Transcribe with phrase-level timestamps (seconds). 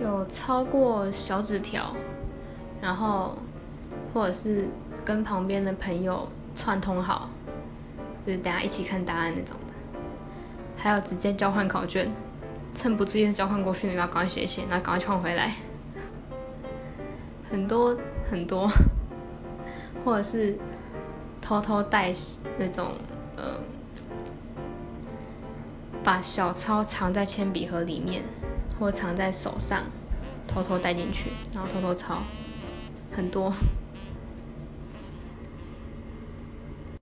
[0.00, 1.94] 有抄过小纸条，
[2.80, 3.36] 然后
[4.14, 4.66] 或者是
[5.04, 7.28] 跟旁边的朋友串通好，
[8.24, 9.74] 就是大家一起看答案那种的。
[10.76, 12.10] 还有直接交换考卷，
[12.74, 15.54] 趁不注意交换过去，然后赶快写写，然后赶快换回来。
[17.50, 17.94] 很多
[18.30, 18.70] 很多，
[20.04, 20.56] 或者是
[21.42, 22.10] 偷偷带
[22.56, 22.86] 那种
[23.36, 23.60] 呃，
[26.02, 28.22] 把小抄藏在铅笔盒里面。
[28.80, 29.82] 或藏在手上，
[30.48, 32.22] 偷偷带进去，然后偷偷抄，
[33.14, 33.52] 很多。